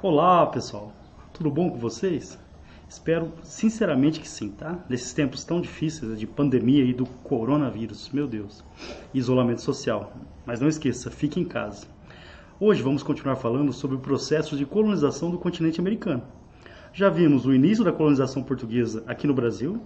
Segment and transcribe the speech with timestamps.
[0.00, 0.92] Olá pessoal,
[1.32, 2.38] tudo bom com vocês?
[2.88, 4.78] Espero sinceramente que sim, tá?
[4.88, 8.64] Nesses tempos tão difíceis de pandemia e do coronavírus, meu Deus,
[9.12, 10.12] isolamento social.
[10.46, 11.86] Mas não esqueça, fique em casa.
[12.60, 16.22] Hoje vamos continuar falando sobre o processo de colonização do continente americano.
[16.92, 19.80] Já vimos o início da colonização portuguesa aqui no Brasil,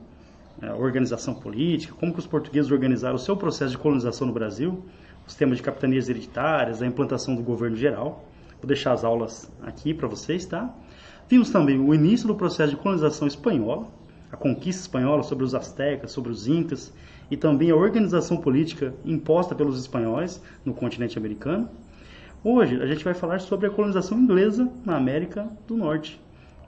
[0.61, 4.85] a organização política, como que os portugueses organizaram o seu processo de colonização no Brasil,
[5.27, 8.25] os temas de capitanias hereditárias, a implantação do governo geral.
[8.61, 10.75] Vou deixar as aulas aqui para vocês, tá?
[11.29, 13.89] Vimos também o início do processo de colonização espanhola,
[14.31, 16.93] a conquista espanhola sobre os astecas, sobre os incas
[17.31, 21.69] e também a organização política imposta pelos espanhóis no continente americano.
[22.45, 26.21] Hoje a gente vai falar sobre a colonização inglesa na América do Norte,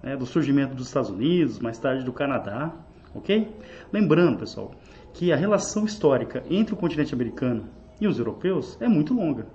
[0.02, 2.72] né, do surgimento dos Estados Unidos, mais tarde do Canadá,
[3.14, 3.50] ok?
[3.92, 4.72] Lembrando, pessoal,
[5.12, 7.68] que a relação histórica entre o continente americano
[8.00, 9.46] e os europeus é muito longa.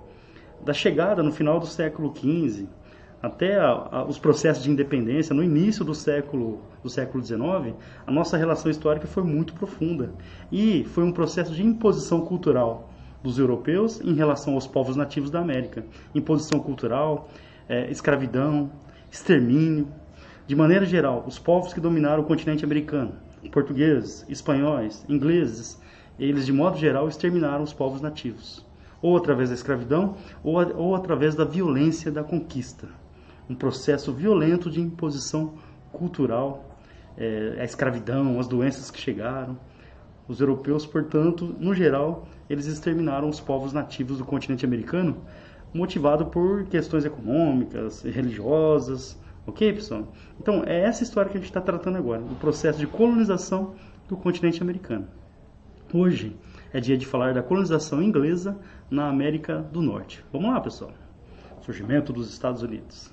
[0.64, 2.66] Da chegada no final do século XV
[3.22, 7.74] até a, a, os processos de independência no início do século do século XIX,
[8.06, 10.12] a nossa relação histórica foi muito profunda.
[10.50, 12.90] E foi um processo de imposição cultural
[13.22, 17.28] dos europeus em relação aos povos nativos da América, imposição cultural,
[17.68, 18.70] é, escravidão,
[19.10, 19.88] extermínio,
[20.46, 23.12] de maneira geral, os povos que dominaram o continente americano,
[23.52, 25.80] portugueses, espanhóis, ingleses,
[26.24, 28.64] eles de modo geral exterminaram os povos nativos
[29.02, 32.88] ou através da escravidão, ou, ou através da violência da conquista.
[33.48, 35.54] Um processo violento de imposição
[35.92, 36.76] cultural,
[37.16, 39.58] é, a escravidão, as doenças que chegaram.
[40.28, 45.16] Os europeus, portanto, no geral, eles exterminaram os povos nativos do continente americano,
[45.74, 50.12] motivado por questões econômicas, religiosas, ok, pessoal?
[50.38, 53.74] Então, é essa história que a gente está tratando agora, o processo de colonização
[54.08, 55.08] do continente americano.
[55.92, 56.36] Hoje
[56.72, 58.56] é dia de falar da colonização inglesa
[58.88, 60.24] na América do Norte.
[60.32, 60.92] Vamos lá, pessoal.
[61.62, 63.10] Surgimento dos Estados Unidos.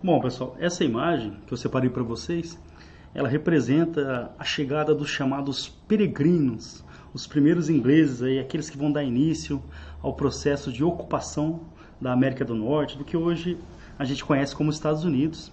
[0.00, 2.56] Bom, pessoal, essa imagem que eu separei para vocês,
[3.14, 9.02] ela representa a chegada dos chamados peregrinos os primeiros ingleses, aí, aqueles que vão dar
[9.02, 9.62] início
[10.00, 11.60] ao processo de ocupação
[12.00, 13.58] da América do Norte, do que hoje
[13.98, 15.52] a gente conhece como Estados Unidos.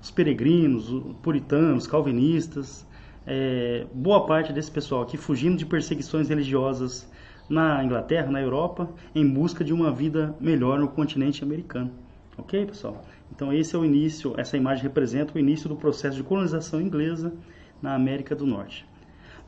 [0.00, 2.86] Os peregrinos, os puritanos, calvinistas,
[3.26, 7.08] é, boa parte desse pessoal aqui fugindo de perseguições religiosas
[7.48, 11.90] na Inglaterra, na Europa, em busca de uma vida melhor no continente americano.
[12.38, 13.04] Ok, pessoal?
[13.34, 17.32] Então esse é o início, essa imagem representa o início do processo de colonização inglesa
[17.80, 18.86] na América do Norte.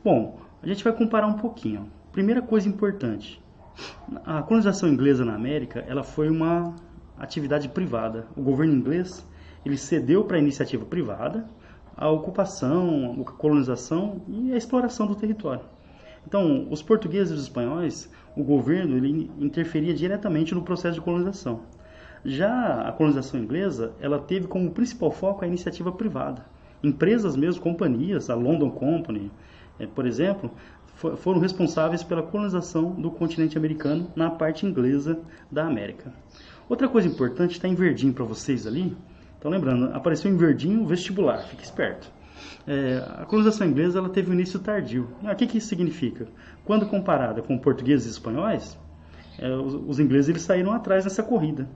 [0.03, 1.89] Bom, a gente vai comparar um pouquinho.
[2.11, 3.41] Primeira coisa importante,
[4.25, 6.75] a colonização inglesa na América, ela foi uma
[7.17, 8.27] atividade privada.
[8.35, 9.25] O governo inglês,
[9.63, 11.47] ele cedeu para a iniciativa privada
[11.95, 15.63] a ocupação, a colonização e a exploração do território.
[16.27, 21.61] Então, os portugueses e os espanhóis, o governo ele interferia diretamente no processo de colonização.
[22.25, 26.43] Já a colonização inglesa, ela teve como principal foco a iniciativa privada.
[26.83, 29.31] Empresas mesmo, companhias, a London Company,
[29.77, 30.49] é, por exemplo,
[31.17, 35.19] foram responsáveis pela colonização do continente americano na parte inglesa
[35.51, 36.11] da América.
[36.67, 38.97] Outra coisa importante está em verdinho para vocês ali.
[39.37, 42.11] Então, lembrando, apareceu em verdinho vestibular, fique esperto.
[42.65, 45.07] É, a colonização inglesa ela teve um início tardio.
[45.23, 46.27] Ah, o que, que isso significa?
[46.63, 48.75] Quando comparada com portugueses e espanhóis,
[49.37, 51.69] é, os, os ingleses eles saíram atrás nessa corrida.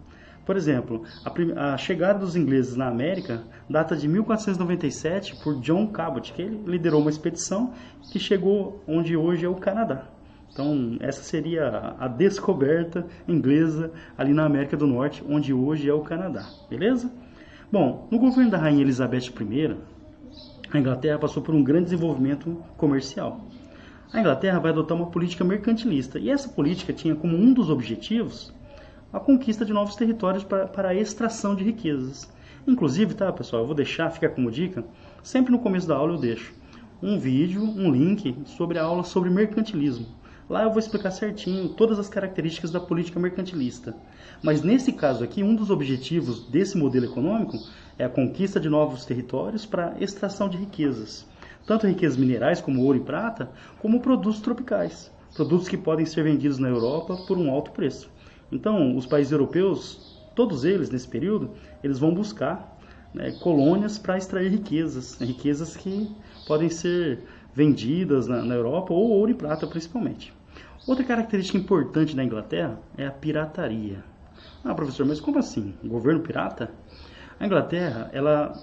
[0.49, 6.33] Por exemplo, a, a, chegada dos ingleses na América data de 1497 por John Cabot,
[6.33, 7.71] que ele liderou uma expedição
[8.11, 10.07] que chegou onde hoje é o Canadá.
[10.51, 16.01] Então, essa seria a descoberta inglesa ali na América do Norte, onde hoje é o
[16.01, 16.49] Canadá.
[16.67, 17.11] Beleza?
[17.71, 19.77] Bom, no governo da Rainha Elizabeth I,
[20.73, 23.39] a Inglaterra passou por um grande desenvolvimento comercial.
[24.11, 28.51] A Inglaterra vai adotar uma política mercantilista, e essa política tinha como um dos objetivos
[29.12, 32.32] a conquista de novos territórios para, a extração de riquezas.
[32.67, 34.84] Inclusive, tá, pessoal, eu vou deixar, fica como dica,
[35.23, 36.53] sempre no começo da aula eu deixo
[37.02, 40.06] um vídeo, um link sobre a aula sobre mercantilismo.
[40.50, 43.96] Lá eu vou explicar certinho todas as características da política mercantilista.
[44.44, 47.58] Mas nesse caso aqui, um dos objetivos desse modelo econômico
[47.97, 51.26] é a conquista de novos territórios para extração de riquezas.
[51.66, 55.12] Tanto riquezas minerais como ouro e prata, como produtos tropicais.
[55.35, 58.09] Produtos que podem ser vendidos na Europa por um alto preço.
[58.51, 61.51] Então, os países europeus, todos eles nesse período,
[61.84, 62.78] eles vão buscar
[63.13, 66.09] né, colônias para extrair riquezas, né, riquezas que
[66.47, 67.23] podem ser
[67.53, 70.34] vendidas na, na Europa ou ouro e prata principalmente.
[70.87, 74.03] Outra característica importante da Inglaterra é a pirataria.
[74.63, 75.73] Ah, professor, mas como assim?
[75.84, 76.72] Governo pirata?
[77.40, 78.53] A Inglaterra, ela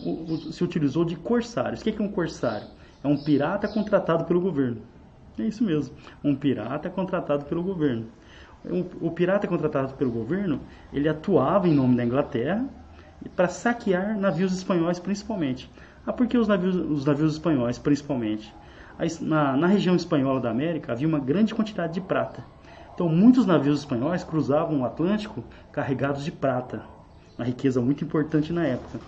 [0.51, 1.81] se utilizou de corsários.
[1.81, 2.67] O que é um corsário?
[3.03, 4.83] É um pirata contratado pelo governo.
[5.39, 5.95] É isso mesmo,
[6.25, 8.07] um pirata contratado pelo governo.
[9.01, 10.61] O pirata contratado pelo governo,
[10.93, 12.65] ele atuava em nome da Inglaterra
[13.37, 15.71] para saquear navios espanhóis principalmente.
[16.07, 18.53] Ah, por que os navios, os navios espanhóis principalmente?
[19.21, 22.45] Na, na região espanhola da América havia uma grande quantidade de prata.
[22.95, 26.83] Então muitos navios espanhóis cruzavam o Atlântico carregados de prata,
[27.39, 28.99] uma riqueza muito importante na época.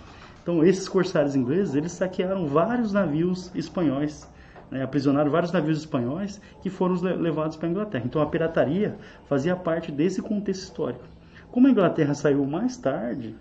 [0.41, 4.27] Então esses corsários ingleses, eles saquearam vários navios espanhóis
[4.71, 8.03] né, aprisionaram vários navios espanhóis que foram levados para a Inglaterra.
[8.05, 11.03] Então a pirataria fazia parte desse contexto histórico.
[11.51, 13.35] Como a Inglaterra saiu mais tarde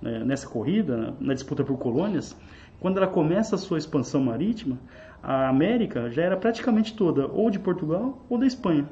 [0.00, 2.36] né, nessa corrida, na disputa por colônias,
[2.80, 4.78] quando ela começa a sua expansão marítima,
[5.22, 8.86] a América já era praticamente toda ou de Portugal ou da Espanha.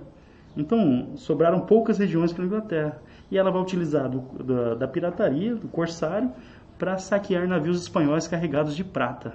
[0.57, 3.03] Então sobraram poucas regiões para a Inglaterra.
[3.31, 6.31] E ela vai utilizar do, da, da pirataria, do corsário,
[6.79, 9.33] para saquear navios espanhóis carregados de prata.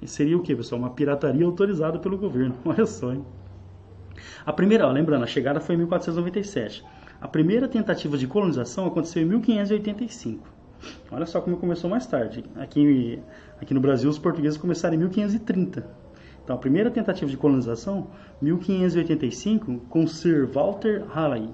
[0.00, 0.80] E seria o que, pessoal?
[0.80, 2.56] Uma pirataria autorizada pelo governo.
[2.64, 3.24] Olha só, hein?
[4.44, 6.84] A primeira, ó, lembrando, a chegada foi em 1497.
[7.20, 10.48] A primeira tentativa de colonização aconteceu em 1585.
[11.10, 12.44] Olha só como começou mais tarde.
[12.56, 13.22] Aqui,
[13.60, 15.86] aqui no Brasil, os portugueses começaram em 1530.
[16.42, 18.08] Então, a primeira tentativa de colonização,
[18.40, 21.50] 1585, com Sir Walter Raleigh.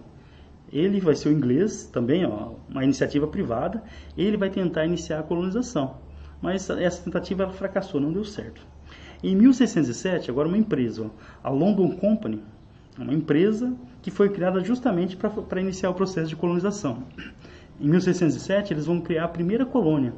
[0.72, 3.82] Ele vai ser o inglês, também, ó, uma iniciativa privada.
[4.16, 6.05] Ele vai tentar iniciar a colonização
[6.40, 8.60] mas essa tentativa fracassou, não deu certo.
[9.22, 11.10] Em 1607, agora uma empresa,
[11.42, 12.42] a London Company,
[12.98, 17.02] uma empresa que foi criada justamente para iniciar o processo de colonização.
[17.80, 20.14] Em 1607, eles vão criar a primeira colônia,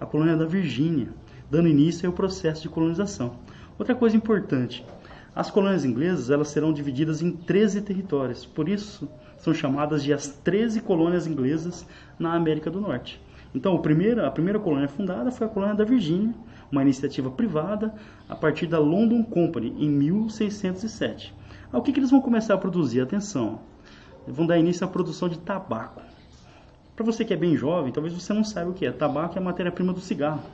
[0.00, 1.08] a colônia da Virgínia,
[1.50, 3.36] dando início ao processo de colonização.
[3.78, 4.84] Outra coisa importante,
[5.34, 10.26] as colônias inglesas elas serão divididas em 13 territórios, por isso são chamadas de as
[10.28, 11.86] 13 colônias inglesas
[12.18, 13.20] na América do Norte.
[13.58, 16.32] Então, a primeira, a primeira colônia fundada foi a colônia da Virgínia,
[16.70, 17.92] uma iniciativa privada
[18.28, 21.34] a partir da London Company, em 1607.
[21.72, 23.00] Ah, o que, que eles vão começar a produzir?
[23.00, 23.58] Atenção,
[24.28, 26.00] vão dar início à produção de tabaco.
[26.94, 28.92] Para você que é bem jovem, talvez você não saiba o que é.
[28.92, 30.44] Tabaco é a matéria-prima do cigarro.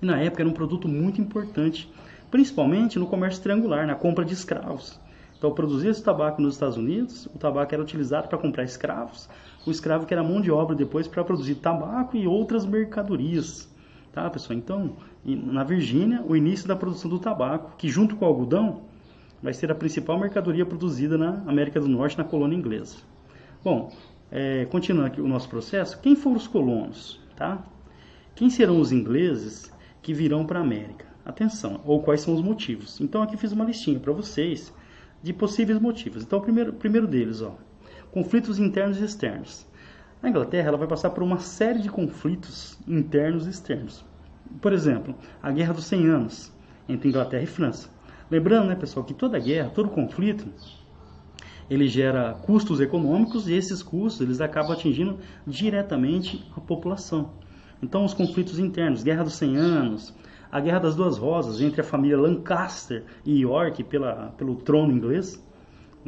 [0.00, 1.92] E na época era um produto muito importante,
[2.30, 5.00] principalmente no comércio triangular, na compra de escravos.
[5.36, 9.28] Então, produzia esse tabaco nos Estados Unidos, o tabaco era utilizado para comprar escravos,
[9.68, 13.72] o escravo que era mão de obra depois para produzir tabaco e outras mercadorias.
[14.12, 14.58] Tá, pessoal?
[14.58, 18.82] Então, na Virgínia, o início da produção do tabaco, que junto com o algodão,
[19.42, 22.96] vai ser a principal mercadoria produzida na América do Norte, na colônia inglesa.
[23.62, 23.92] Bom,
[24.30, 27.20] é, continuando aqui o nosso processo, quem foram os colonos?
[27.36, 27.62] Tá?
[28.34, 29.72] Quem serão os ingleses
[30.02, 31.06] que virão para a América?
[31.24, 33.00] Atenção, ou quais são os motivos?
[33.00, 34.72] Então aqui fiz uma listinha para vocês
[35.22, 36.22] de possíveis motivos.
[36.22, 37.56] Então, o primeiro, primeiro deles, ó,
[38.12, 39.66] conflitos internos e externos.
[40.22, 44.04] A Inglaterra ela vai passar por uma série de conflitos internos e externos.
[44.60, 46.52] Por exemplo, a Guerra dos 100 Anos
[46.88, 47.88] entre Inglaterra e França.
[48.30, 50.46] Lembrando, né, pessoal, que toda guerra, todo conflito,
[51.70, 57.32] ele gera custos econômicos e esses custos eles acabam atingindo diretamente a população.
[57.82, 60.14] Então, os conflitos internos, Guerra dos 100 Anos,
[60.50, 65.42] a Guerra das Duas Rosas entre a família Lancaster e York pela, pelo trono inglês,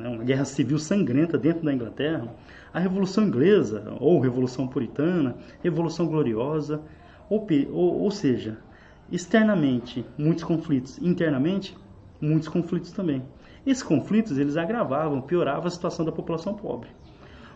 [0.01, 2.35] né, uma guerra civil sangrenta dentro da Inglaterra,
[2.73, 6.83] a Revolução Inglesa, ou Revolução Puritana, Revolução Gloriosa,
[7.29, 8.59] ou, ou, ou seja,
[9.13, 11.77] externamente muitos conflitos, internamente
[12.21, 13.23] muitos conflitos também.
[13.67, 16.89] Esses conflitos eles agravavam, pioravam a situação da população pobre.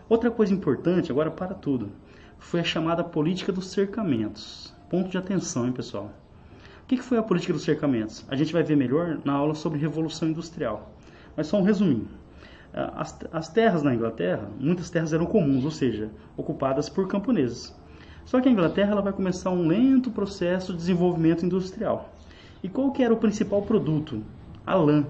[0.07, 1.91] Outra coisa importante, agora para tudo,
[2.37, 4.73] foi a chamada política dos cercamentos.
[4.89, 6.11] Ponto de atenção, hein, pessoal?
[6.83, 8.23] O que foi a política dos cercamentos?
[8.27, 10.93] A gente vai ver melhor na aula sobre Revolução Industrial.
[11.35, 12.07] Mas só um resuminho.
[12.75, 17.73] É, as, as terras na Inglaterra, muitas terras eram comuns, ou seja, ocupadas por camponeses.
[18.25, 22.13] Só que a Inglaterra ela vai começar um lento processo de desenvolvimento industrial.
[22.61, 24.21] E qual que era o principal produto?
[24.67, 25.05] A lã,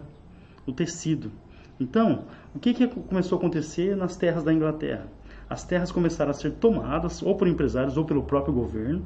[0.67, 1.31] o tecido.
[1.79, 5.07] Então, o que, que começou a acontecer nas terras da Inglaterra?
[5.49, 9.05] as terras começaram a ser tomadas ou por empresários ou pelo próprio governo.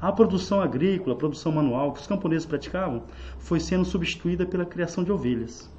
[0.00, 3.02] A produção agrícola, a produção manual que os camponeses praticavam,
[3.38, 5.70] foi sendo substituída pela criação de ovelhas.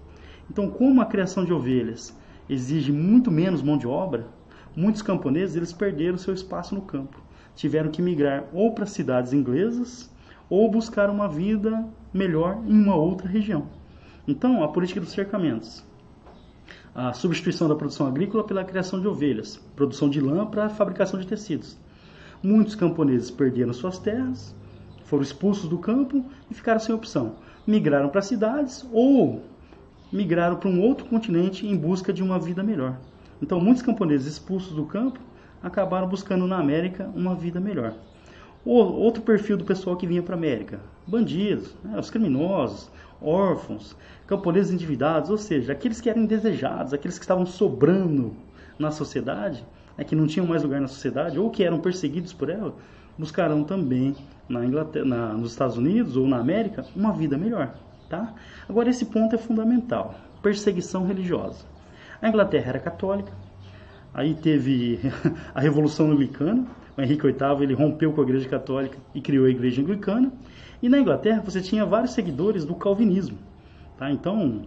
[0.49, 2.15] Então, como a criação de ovelhas
[2.49, 4.27] exige muito menos mão de obra,
[4.75, 7.21] muitos camponeses eles perderam seu espaço no campo.
[7.55, 10.09] Tiveram que migrar ou para cidades inglesas
[10.49, 13.67] ou buscar uma vida melhor em uma outra região.
[14.27, 15.83] Então, a política dos cercamentos
[16.93, 21.27] a substituição da produção agrícola pela criação de ovelhas, produção de lã para fabricação de
[21.27, 21.77] tecidos.
[22.43, 24.53] Muitos camponeses perderam suas terras,
[25.05, 27.35] foram expulsos do campo e ficaram sem opção.
[27.65, 29.41] Migraram para cidades ou
[30.11, 32.97] migraram para um outro continente em busca de uma vida melhor.
[33.41, 35.19] Então, muitos camponeses expulsos do campo
[35.63, 37.93] acabaram buscando na América uma vida melhor.
[38.63, 43.95] Outro perfil do pessoal que vinha para a América, bandidos, né, os criminosos, órfãos,
[44.27, 48.35] camponeses endividados, ou seja, aqueles que eram indesejados, aqueles que estavam sobrando
[48.77, 49.65] na sociedade,
[49.97, 52.75] né, que não tinham mais lugar na sociedade ou que eram perseguidos por ela,
[53.17, 54.15] buscarão também
[54.47, 57.73] na Inglaterra, na, nos Estados Unidos ou na América uma vida melhor.
[58.11, 58.33] Tá?
[58.67, 61.63] Agora esse ponto é fundamental: perseguição religiosa.
[62.21, 63.31] A Inglaterra era católica,
[64.13, 64.99] aí teve
[65.55, 69.49] a Revolução Anglicana, o Henrique VIII ele rompeu com a Igreja Católica e criou a
[69.49, 70.29] Igreja Anglicana.
[70.83, 73.37] E na Inglaterra você tinha vários seguidores do calvinismo.
[73.97, 74.11] Tá?
[74.11, 74.63] Então,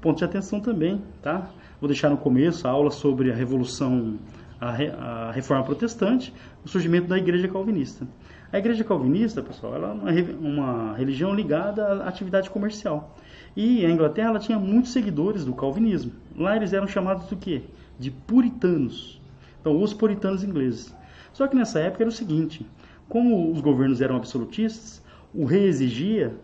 [0.00, 1.02] ponto de atenção também.
[1.20, 1.50] Tá?
[1.78, 4.16] Vou deixar no começo a aula sobre a Revolução,
[4.58, 6.32] a, a Reforma Protestante,
[6.64, 8.06] o surgimento da Igreja Calvinista.
[8.52, 13.16] A Igreja Calvinista, pessoal, ela é uma, uma religião ligada à atividade comercial.
[13.56, 16.12] E a Inglaterra ela tinha muitos seguidores do calvinismo.
[16.36, 17.62] Lá eles eram chamados do quê?
[17.98, 19.20] De puritanos.
[19.60, 20.94] Então, os puritanos ingleses.
[21.32, 22.64] Só que nessa época era o seguinte:
[23.08, 25.02] como os governos eram absolutistas,
[25.34, 26.34] o rei exigia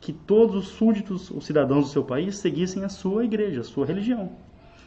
[0.00, 3.84] que todos os súditos, os cidadãos do seu país, seguissem a sua igreja, a sua
[3.84, 4.30] religião.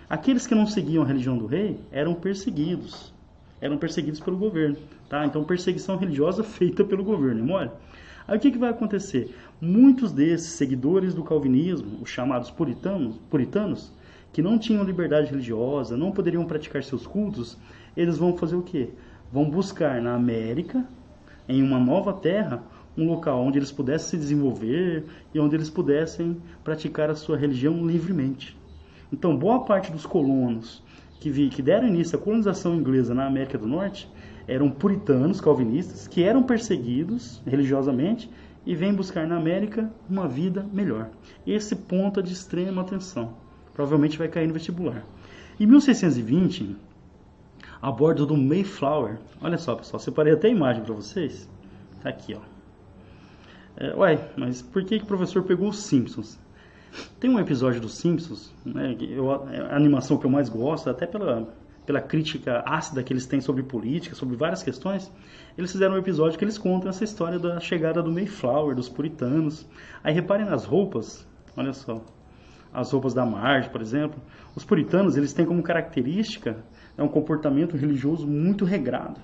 [0.10, 3.14] Aqueles que não seguiam a religião do rei eram perseguidos.
[3.62, 4.76] Eram perseguidos pelo governo.
[5.08, 5.26] Tá?
[5.26, 7.70] Então, perseguição religiosa feita pelo governo, mole?
[8.28, 9.36] Aí o que, que vai acontecer?
[9.60, 13.92] Muitos desses seguidores do calvinismo, os chamados puritanos, puritanos,
[14.34, 17.58] que não tinham liberdade religiosa, não poderiam praticar seus cultos,
[17.96, 18.90] eles vão fazer o quê?
[19.32, 20.86] Vão buscar na América,
[21.48, 22.64] em uma nova terra,
[22.98, 27.86] um local onde eles pudessem se desenvolver e onde eles pudessem praticar a sua religião
[27.86, 28.58] livremente.
[29.12, 30.82] Então, boa parte dos colonos
[31.22, 34.10] que, vi, que deram início à colonização inglesa na América do Norte
[34.48, 38.28] eram puritanos, calvinistas, que eram perseguidos religiosamente
[38.66, 41.12] e vêm buscar na América uma vida melhor.
[41.46, 43.36] Esse ponto é de extrema atenção.
[43.72, 45.06] Provavelmente vai cair no vestibular.
[45.60, 46.76] Em 1620,
[47.80, 51.48] a bordo do Mayflower, olha só pessoal, separei até a imagem para vocês.
[52.02, 52.42] Tá aqui, ó.
[53.78, 56.40] É, ué, mas por que, que o professor pegou os Simpsons?
[57.20, 61.06] Tem um episódio dos Simpsons, né, eu, é a animação que eu mais gosto, até
[61.06, 61.48] pela,
[61.86, 65.12] pela crítica ácida que eles têm sobre política, sobre várias questões.
[65.58, 69.68] Eles fizeram um episódio que eles contam essa história da chegada do Mayflower, dos puritanos.
[70.04, 72.04] Aí reparem nas roupas, olha só,
[72.74, 74.22] as roupas da Marge, por exemplo.
[74.56, 76.64] Os puritanos, eles têm como característica
[76.98, 79.20] é um comportamento religioso muito regrado.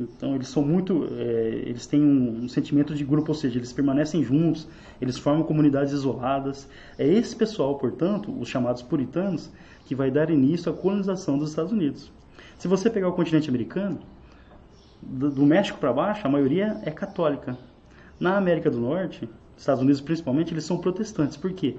[0.00, 3.72] Então eles são muito, é, eles têm um, um, sentimento de grupo, ou seja, eles
[3.72, 4.66] permanecem juntos,
[5.00, 6.66] eles formam comunidades isoladas.
[6.98, 9.50] É esse pessoal, portanto, os chamados puritanos,
[9.84, 12.10] que vai dar início à colonização dos Estados Unidos.
[12.58, 13.98] Se você pegar o continente americano,
[15.02, 17.58] do, do México para baixo, a maioria é católica.
[18.18, 21.36] Na América do Norte, Estados Unidos principalmente, eles são protestantes.
[21.36, 21.76] Por quê?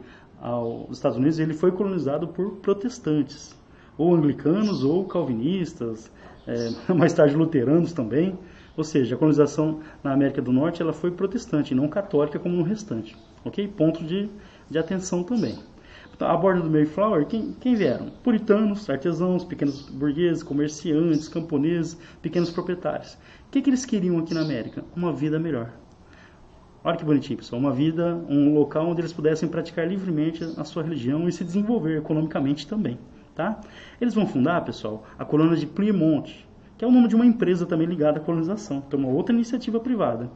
[0.90, 3.56] Os Estados Unidos ele foi colonizado por protestantes,
[4.02, 6.12] ou anglicanos ou calvinistas,
[6.48, 8.38] é, mais tarde luteranos também.
[8.76, 12.64] Ou seja, a colonização na América do Norte ela foi protestante, não católica como no
[12.64, 13.16] restante.
[13.46, 13.68] Ok?
[13.68, 14.30] Ponto de,
[14.70, 15.60] de atenção também.
[16.16, 18.10] Então, a borda do Mayflower, quem, quem vieram?
[18.24, 23.14] Puritanos, artesãos, pequenos burgueses, comerciantes, camponeses, pequenos proprietários.
[23.48, 24.84] O que, que eles queriam aqui na América?
[24.96, 25.72] Uma vida melhor.
[26.84, 27.60] Olha que bonitinho, pessoal.
[27.60, 31.98] Uma vida, um local onde eles pudessem praticar livremente a sua religião e se desenvolver
[31.98, 32.98] economicamente também.
[33.36, 33.60] Tá?
[34.00, 36.32] Eles vão fundar, pessoal, a colônia de Plymouth,
[36.78, 39.80] que é o nome de uma empresa também ligada à colonização, então uma outra iniciativa
[39.80, 40.30] privada.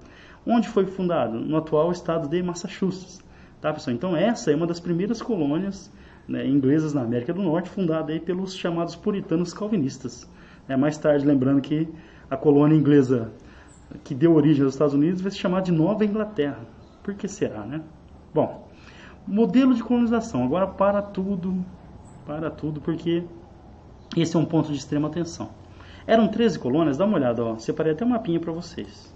[0.45, 1.39] Onde foi fundado?
[1.39, 3.23] No atual estado de Massachusetts.
[3.59, 3.95] Tá, pessoal?
[3.95, 5.91] Então essa é uma das primeiras colônias
[6.27, 10.29] né, inglesas na América do Norte, fundada aí pelos chamados puritanos calvinistas.
[10.67, 11.87] É, mais tarde, lembrando que
[12.29, 13.31] a colônia inglesa
[14.03, 16.59] que deu origem aos Estados Unidos vai se chamar de Nova Inglaterra.
[17.03, 17.81] Por que será, né?
[18.33, 18.67] Bom,
[19.27, 20.43] modelo de colonização.
[20.43, 21.63] Agora para tudo,
[22.25, 23.23] para tudo, porque
[24.15, 25.49] esse é um ponto de extrema atenção.
[26.07, 29.13] Eram 13 colônias, dá uma olhada, ó, separei até um mapinha para vocês.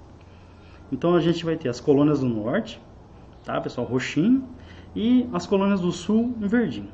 [0.92, 2.82] Então a gente vai ter as colônias do norte,
[3.44, 4.48] tá, pessoal, roxinho,
[4.96, 6.90] e as colônias do sul em verdinho.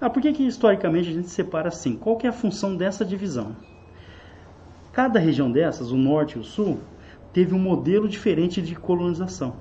[0.00, 1.96] Ah, por que, que historicamente a gente separa assim?
[1.96, 3.56] Qual que é a função dessa divisão?
[4.92, 6.80] Cada região dessas, o norte e o sul,
[7.32, 9.54] teve um modelo diferente de colonização.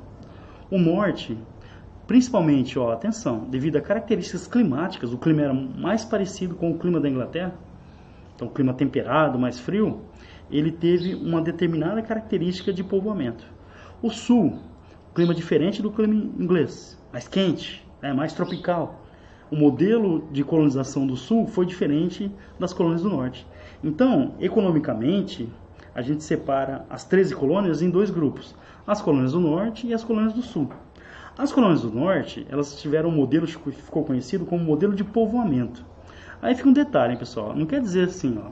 [0.70, 1.38] O norte
[2.12, 7.00] Principalmente, ó, atenção, devido a características climáticas, o clima era mais parecido com o clima
[7.00, 7.54] da Inglaterra,
[8.36, 10.02] então clima temperado, mais frio,
[10.52, 13.46] ele teve uma determinada característica de povoamento.
[14.02, 14.60] O sul,
[15.16, 19.06] clima diferente do clima inglês, mais quente, né, mais tropical.
[19.50, 23.48] O modelo de colonização do sul foi diferente das colônias do norte.
[23.82, 25.50] Então, economicamente,
[25.96, 28.54] a gente separa as 13 colônias em dois grupos:
[28.86, 30.70] as colônias do norte e as colônias do sul.
[31.38, 35.86] As colônias do norte, elas tiveram um modelo que ficou conhecido como modelo de povoamento.
[36.42, 37.56] Aí fica um detalhe, hein, pessoal.
[37.56, 38.52] Não quer dizer assim, ó,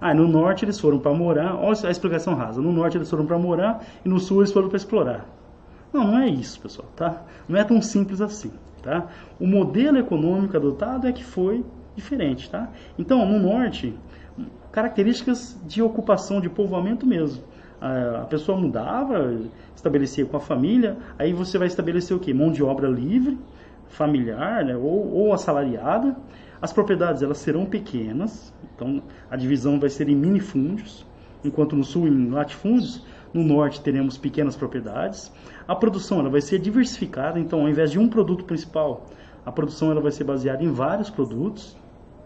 [0.00, 2.60] Ah, no norte eles foram para morar, olha a explicação rasa.
[2.60, 5.26] No norte eles foram para morar e no sul eles foram para explorar.
[5.92, 7.22] Não, não é isso, pessoal, tá?
[7.48, 8.52] Não é tão simples assim,
[8.82, 9.06] tá?
[9.40, 11.64] O modelo econômico adotado é que foi
[11.94, 12.68] diferente, tá?
[12.98, 13.94] Então, no norte,
[14.70, 17.42] características de ocupação, de povoamento mesmo.
[17.80, 19.38] A pessoa mudava,
[19.74, 22.32] estabelecia com a família, aí você vai estabelecer o quê?
[22.32, 23.38] Mão de obra livre,
[23.88, 24.76] familiar, né?
[24.76, 26.16] ou, ou assalariada.
[26.60, 31.06] As propriedades elas serão pequenas, então a divisão vai ser em minifúndios,
[31.44, 35.30] enquanto no sul em latifúndios, no norte teremos pequenas propriedades.
[35.68, 39.04] A produção ela vai ser diversificada, então ao invés de um produto principal,
[39.44, 41.76] a produção ela vai ser baseada em vários produtos,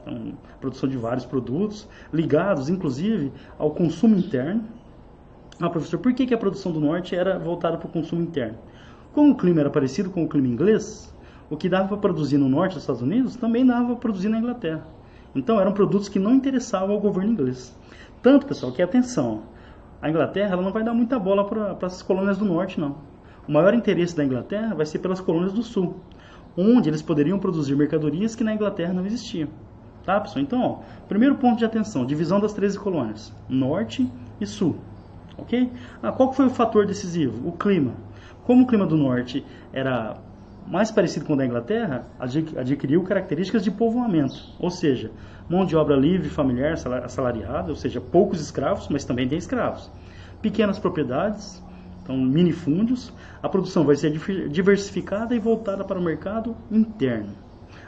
[0.02, 4.64] então, produção de vários produtos, ligados inclusive ao consumo interno.
[5.62, 8.56] Ah, professor, por que, que a produção do norte era voltada para o consumo interno?
[9.12, 11.14] Como o clima era parecido com o clima inglês,
[11.50, 14.38] o que dava para produzir no norte dos Estados Unidos também dava para produzir na
[14.38, 14.86] Inglaterra.
[15.34, 17.76] Então eram produtos que não interessavam ao governo inglês.
[18.22, 19.42] Tanto, pessoal, que atenção,
[20.00, 22.96] a Inglaterra ela não vai dar muita bola para as colônias do norte, não.
[23.46, 25.96] O maior interesse da Inglaterra vai ser pelas colônias do sul,
[26.56, 29.50] onde eles poderiam produzir mercadorias que na Inglaterra não existiam.
[30.04, 30.42] Tá, pessoal?
[30.42, 34.78] Então, ó, primeiro ponto de atenção, divisão das 13 colônias, norte e sul.
[35.40, 35.70] Ok?
[36.02, 37.48] Ah, qual foi o fator decisivo?
[37.48, 37.92] O clima.
[38.44, 40.16] Como o clima do norte era
[40.66, 45.10] mais parecido com o da Inglaterra, adquiriu características de povoamento, ou seja,
[45.48, 49.90] mão de obra livre, familiar, assalariada, ou seja, poucos escravos, mas também tem escravos.
[50.40, 51.62] Pequenas propriedades,
[52.02, 54.10] então minifúndios, a produção vai ser
[54.48, 57.34] diversificada e voltada para o mercado interno.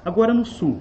[0.05, 0.81] Agora no sul,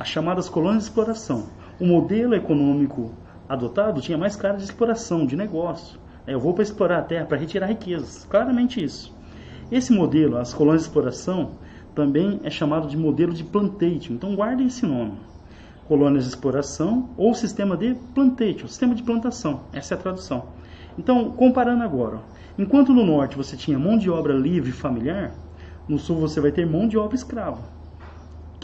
[0.00, 1.48] as chamadas colônias de exploração.
[1.78, 3.12] O modelo econômico
[3.48, 5.98] adotado tinha mais cara de exploração, de negócio.
[6.26, 8.24] É, eu vou para explorar a terra para retirar riquezas.
[8.24, 9.14] Claramente isso.
[9.70, 11.52] Esse modelo, as colônias de exploração,
[11.94, 14.12] também é chamado de modelo de plantation.
[14.12, 15.14] Então guardem esse nome.
[15.88, 19.62] Colônias de exploração ou sistema de plantation, sistema de plantação.
[19.72, 20.46] Essa é a tradução.
[20.98, 22.20] Então, comparando agora,
[22.58, 25.32] enquanto no norte você tinha mão de obra livre familiar,
[25.88, 27.75] no sul você vai ter mão de obra escrava.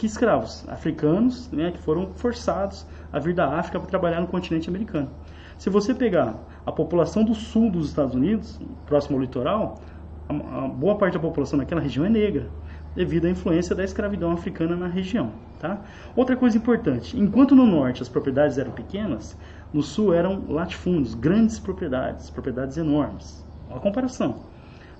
[0.03, 0.67] Que escravos?
[0.67, 5.09] Africanos, né, que foram forçados a vir da África para trabalhar no continente americano.
[5.57, 6.35] Se você pegar
[6.65, 9.79] a população do sul dos Estados Unidos, próximo ao litoral,
[10.27, 12.49] a, a boa parte da população naquela região é negra,
[12.93, 15.31] devido à influência da escravidão africana na região.
[15.57, 15.79] Tá?
[16.17, 19.37] Outra coisa importante, enquanto no norte as propriedades eram pequenas,
[19.71, 23.41] no sul eram latifúndios, grandes propriedades, propriedades enormes.
[23.69, 24.41] Uma comparação.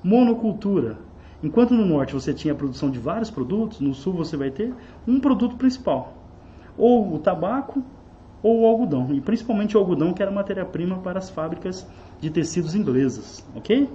[0.02, 0.96] Monocultura.
[1.44, 4.74] Enquanto no norte você tinha a produção de vários produtos, no sul você vai ter
[5.06, 6.14] um produto principal.
[6.78, 7.84] Ou o tabaco
[8.42, 9.14] ou o algodão.
[9.14, 11.86] E principalmente o algodão, que era matéria-prima para as fábricas
[12.20, 13.46] de tecidos inglesas.
[13.54, 13.90] Ok?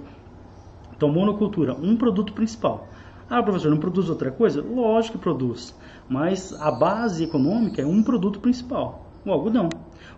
[0.95, 2.87] Então, monocultura, um produto principal.
[3.29, 4.61] Ah, professor, não produz outra coisa?
[4.61, 5.75] Lógico que produz,
[6.09, 9.69] mas a base econômica é um produto principal, o algodão.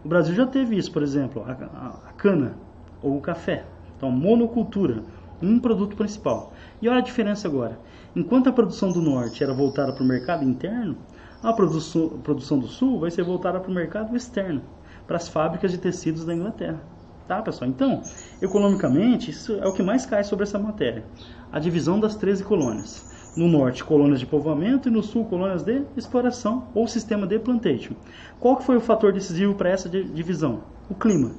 [0.03, 2.55] O Brasil já teve isso, por exemplo, a, a, a cana
[3.01, 3.65] ou o café.
[3.97, 5.03] Então, monocultura,
[5.41, 6.53] um produto principal.
[6.81, 7.79] E olha a diferença agora.
[8.15, 10.97] Enquanto a produção do norte era voltada para o mercado interno,
[11.41, 14.61] a produção, a produção do sul vai ser voltada para o mercado externo,
[15.07, 16.81] para as fábricas de tecidos da Inglaterra.
[17.27, 17.69] Tá, pessoal?
[17.69, 18.01] Então,
[18.41, 21.05] economicamente, isso é o que mais cai sobre essa matéria.
[21.51, 23.09] A divisão das 13 colônias.
[23.37, 27.93] No norte, colônias de povoamento e no sul, colônias de exploração ou sistema de plantation.
[28.39, 30.63] Qual que foi o fator decisivo para essa divisão?
[30.89, 31.31] O clima.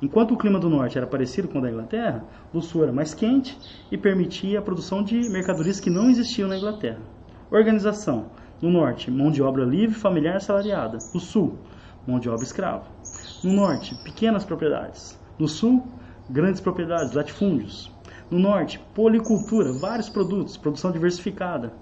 [0.00, 3.14] Enquanto o clima do norte era parecido com o da Inglaterra, o sul era mais
[3.14, 3.58] quente
[3.90, 7.00] e permitia a produção de mercadorias que não existiam na Inglaterra.
[7.50, 8.26] Organização.
[8.60, 11.02] No norte, mão de obra livre, familiar assalariada.
[11.14, 11.58] No sul,
[12.06, 12.84] mão de obra escrava.
[13.42, 15.18] No norte, pequenas propriedades.
[15.38, 15.86] No sul,
[16.28, 17.90] grandes propriedades, latifúndios.
[18.30, 21.72] No norte, policultura, vários produtos, produção diversificada.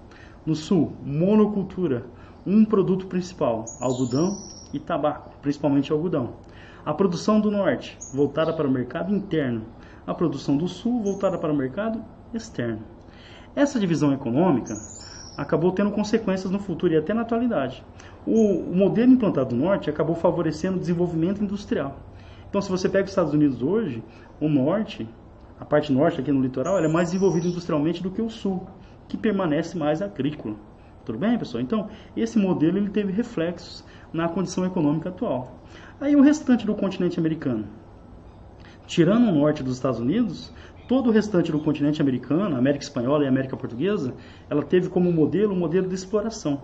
[0.46, 2.05] No sul, monocultura,
[2.46, 4.37] um produto principal, algodão
[4.72, 6.35] e tabaco, principalmente algodão.
[6.87, 9.62] A produção do norte, voltada para o mercado interno.
[10.07, 12.83] A produção do sul, voltada para o mercado externo.
[13.57, 14.79] Essa divisão econômica
[15.37, 17.83] acabou tendo consequências no futuro e até na atualidade
[18.27, 21.97] o, o modelo implantado no norte acabou favorecendo o desenvolvimento industrial.
[22.49, 24.03] Então, se você pega os Estados Unidos hoje,
[24.40, 25.09] o norte,
[25.59, 28.66] a parte norte aqui no litoral, é mais desenvolvida industrialmente do que o sul,
[29.09, 30.55] que permanece mais agrícola.
[31.05, 31.62] Tudo bem, pessoal?
[31.62, 35.61] Então, esse modelo ele teve reflexos na condição econômica atual.
[36.00, 37.66] Aí o restante do continente americano.
[38.87, 40.53] Tirando o norte dos Estados Unidos,
[40.88, 44.14] todo o restante do continente americano, América Espanhola e América Portuguesa,
[44.48, 46.62] ela teve como modelo o modelo de exploração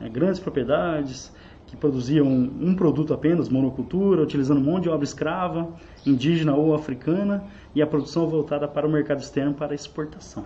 [0.00, 1.32] é, grandes propriedades
[1.66, 7.44] que produziam um produto apenas, monocultura, utilizando mão de obra escrava, indígena ou africana,
[7.74, 10.44] e a produção voltada para o mercado externo para exportação.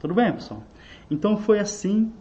[0.00, 0.62] Tudo bem, pessoal?
[1.10, 2.12] Então foi assim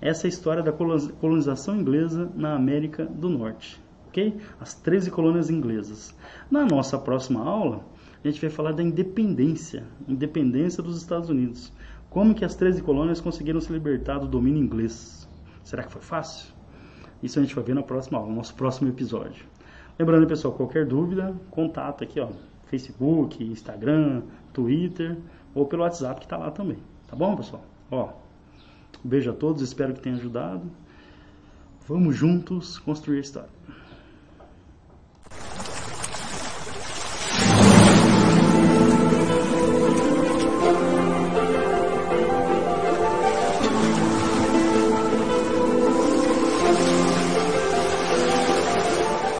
[0.00, 3.80] essa história da colonização inglesa na América do Norte.
[4.08, 4.36] Ok?
[4.60, 6.14] As 13 colônias inglesas.
[6.50, 7.84] Na nossa próxima aula,
[8.24, 11.72] a gente vai falar da independência, independência dos Estados Unidos.
[12.10, 15.28] Como que as 13 colônias conseguiram se libertar do domínio inglês?
[15.62, 16.52] Será que foi fácil?
[17.22, 19.44] Isso a gente vai ver na próxima aula, no nosso próximo episódio.
[19.98, 22.28] Lembrando, pessoal, qualquer dúvida, contato aqui, ó,
[22.66, 25.18] Facebook, Instagram, Twitter
[25.54, 26.78] ou pelo WhatsApp que está lá também.
[27.06, 27.62] Tá bom, pessoal?
[27.90, 28.12] Ó,
[29.04, 30.62] um beijo a todos, espero que tenha ajudado.
[31.88, 33.58] Vamos juntos construir a história.